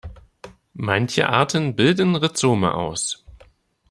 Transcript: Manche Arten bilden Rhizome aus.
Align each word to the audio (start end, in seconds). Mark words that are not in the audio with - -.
Manche 0.73 1.29
Arten 1.29 1.75
bilden 1.75 2.15
Rhizome 2.15 2.73
aus. 2.73 3.23